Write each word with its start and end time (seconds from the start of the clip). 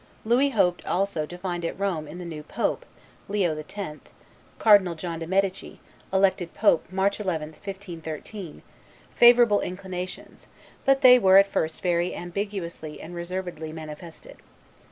Louis 0.25 0.49
hoped 0.49 0.83
also 0.87 1.27
to 1.27 1.37
find 1.37 1.63
at 1.63 1.79
Rome 1.79 2.07
in 2.07 2.17
the 2.17 2.25
new 2.25 2.41
pope, 2.41 2.87
Leo 3.29 3.55
X. 3.55 3.99
[Cardinal 4.57 4.95
John 4.95 5.19
de' 5.19 5.27
Medici, 5.27 5.79
elected 6.11 6.55
pope 6.55 6.85
March 6.91 7.19
11, 7.19 7.49
1513], 7.49 8.63
favorable 9.13 9.61
inclinations; 9.61 10.47
but 10.85 11.01
they 11.01 11.19
were 11.19 11.37
at 11.37 11.45
first 11.45 11.81
very 11.83 12.15
ambiguously 12.15 12.99
and 12.99 13.13
reservedly 13.13 13.71
manifested. 13.71 14.37